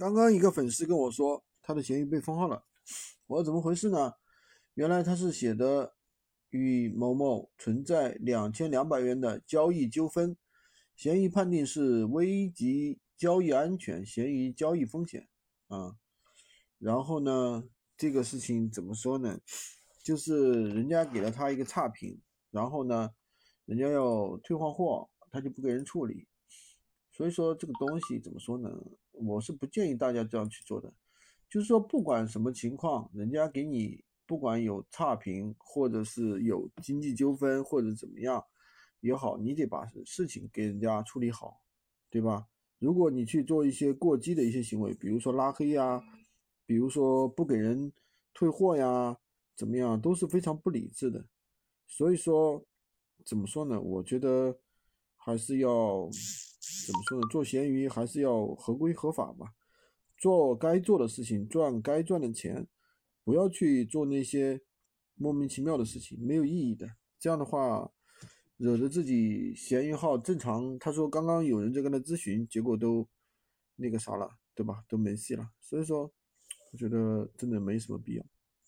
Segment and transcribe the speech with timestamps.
[0.00, 2.64] 刚刚一个粉丝跟我说，他的闲鱼被封号了。
[3.26, 4.14] 我说怎么回事呢？
[4.72, 5.94] 原来他是写的
[6.48, 10.34] 与某某存在两千两百元的交易纠纷，
[10.96, 15.28] 闲鱼判定是危及交易安全，闲鱼交易风险
[15.68, 15.96] 啊。
[16.78, 17.64] 然后呢，
[17.98, 19.38] 这个事情怎么说呢？
[20.02, 22.18] 就是人家给了他一个差评，
[22.50, 23.10] 然后呢，
[23.66, 26.26] 人家要退换货，他就不给人处理。
[27.12, 28.70] 所以说这个东西怎么说呢？
[29.26, 30.92] 我是不建议大家这样去做的。
[31.48, 38.44] 就是说，不管什么情况，人家给你不管有差评，或者是有经济纠纷，或者怎么样
[39.00, 41.60] 也好，你得把事情给人家处理好，
[42.08, 42.46] 对吧？
[42.78, 46.00] 如果你去做一些过激的一些行为，比如说拉黑呀，
[46.66, 47.92] 比如说不给人
[48.32, 49.18] 退货呀，
[49.56, 51.26] 怎么样，都是非常不理智的。
[51.88, 52.64] 所以说，
[53.24, 53.80] 怎么说呢？
[53.80, 54.56] 我觉得
[55.16, 56.08] 还是要。
[56.86, 57.28] 怎么说呢？
[57.30, 59.54] 做闲鱼还是要合规合法吧，
[60.18, 62.66] 做该做的事情，赚该赚的钱，
[63.24, 64.60] 不要去做那些
[65.14, 66.88] 莫名其妙的事情，没有意义的。
[67.18, 67.90] 这样的话，
[68.56, 70.78] 惹得自己闲鱼号正常。
[70.78, 73.06] 他说刚刚有人在跟他咨询，结果都
[73.76, 74.84] 那个啥了，对吧？
[74.88, 75.50] 都没戏了。
[75.60, 76.10] 所以说，
[76.72, 78.24] 我觉得真的没什么必要。